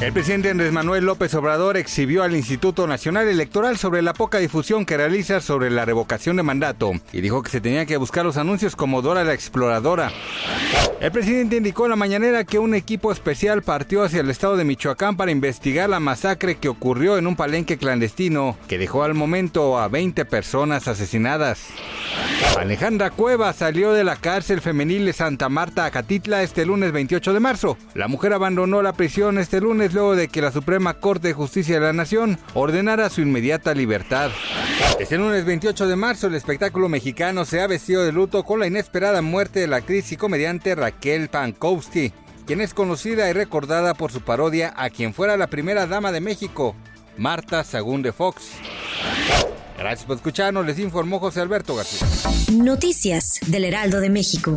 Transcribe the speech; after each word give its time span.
El 0.00 0.14
presidente 0.14 0.48
Andrés 0.48 0.72
Manuel 0.72 1.04
López 1.04 1.34
Obrador 1.34 1.76
exhibió 1.76 2.22
al 2.22 2.34
Instituto 2.34 2.86
Nacional 2.86 3.28
Electoral 3.28 3.76
sobre 3.76 4.00
la 4.00 4.14
poca 4.14 4.38
difusión 4.38 4.86
que 4.86 4.96
realiza 4.96 5.42
sobre 5.42 5.70
la 5.70 5.84
revocación 5.84 6.36
de 6.36 6.42
mandato 6.42 6.92
y 7.12 7.20
dijo 7.20 7.42
que 7.42 7.50
se 7.50 7.60
tenía 7.60 7.84
que 7.84 7.98
buscar 7.98 8.24
los 8.24 8.38
anuncios 8.38 8.76
como 8.76 9.02
Dora 9.02 9.24
la 9.24 9.34
Exploradora. 9.34 10.10
El 11.00 11.12
presidente 11.12 11.56
indicó 11.56 11.84
en 11.84 11.90
la 11.90 11.96
mañanera 11.96 12.44
que 12.44 12.58
un 12.58 12.74
equipo 12.74 13.12
especial 13.12 13.62
partió 13.62 14.02
hacia 14.02 14.20
el 14.20 14.30
estado 14.30 14.56
de 14.56 14.64
Michoacán 14.64 15.18
para 15.18 15.32
investigar 15.32 15.90
la 15.90 16.00
masacre 16.00 16.54
que 16.54 16.70
ocurrió 16.70 17.18
en 17.18 17.26
un 17.26 17.36
palenque 17.36 17.76
clandestino 17.76 18.56
que 18.68 18.78
dejó 18.78 19.02
al 19.02 19.12
momento 19.12 19.78
a 19.78 19.88
20 19.88 20.24
personas 20.24 20.88
asesinadas. 20.88 21.68
Alejandra 22.58 23.10
Cueva 23.10 23.52
salió 23.52 23.92
de 23.92 24.04
la 24.04 24.16
cárcel 24.16 24.60
femenil 24.60 25.06
de 25.06 25.12
Santa 25.12 25.48
Marta, 25.48 25.84
Acatitla, 25.84 26.42
este 26.42 26.66
lunes 26.66 26.92
28 26.92 27.32
de 27.32 27.40
marzo. 27.40 27.78
La 27.94 28.08
mujer 28.08 28.32
abandonó 28.32 28.82
la 28.82 28.92
prisión 28.92 29.38
este 29.38 29.60
lunes 29.60 29.89
luego 29.92 30.16
de 30.16 30.28
que 30.28 30.42
la 30.42 30.52
Suprema 30.52 30.94
Corte 30.94 31.28
de 31.28 31.34
Justicia 31.34 31.74
de 31.74 31.86
la 31.86 31.92
Nación 31.92 32.38
ordenara 32.54 33.10
su 33.10 33.20
inmediata 33.20 33.74
libertad. 33.74 34.30
Este 34.98 35.16
lunes 35.16 35.44
28 35.44 35.86
de 35.88 35.96
marzo, 35.96 36.26
el 36.26 36.34
espectáculo 36.34 36.88
mexicano 36.88 37.44
se 37.44 37.60
ha 37.60 37.66
vestido 37.66 38.04
de 38.04 38.12
luto 38.12 38.44
con 38.44 38.60
la 38.60 38.66
inesperada 38.66 39.22
muerte 39.22 39.60
de 39.60 39.66
la 39.66 39.76
actriz 39.76 40.12
y 40.12 40.16
comediante 40.16 40.74
Raquel 40.74 41.28
Pankowski, 41.28 42.12
quien 42.46 42.60
es 42.60 42.74
conocida 42.74 43.28
y 43.30 43.32
recordada 43.32 43.94
por 43.94 44.12
su 44.12 44.20
parodia 44.20 44.72
a 44.76 44.90
quien 44.90 45.14
fuera 45.14 45.36
la 45.36 45.46
primera 45.46 45.86
dama 45.86 46.12
de 46.12 46.20
México, 46.20 46.74
Marta 47.16 47.64
Sagún 47.64 48.02
de 48.02 48.12
Fox. 48.12 48.50
Gracias 49.78 50.06
por 50.06 50.16
escucharnos, 50.16 50.66
les 50.66 50.78
informó 50.78 51.18
José 51.18 51.40
Alberto 51.40 51.74
García. 51.74 52.06
Noticias 52.52 53.40
del 53.46 53.64
Heraldo 53.64 54.00
de 54.00 54.10
México. 54.10 54.56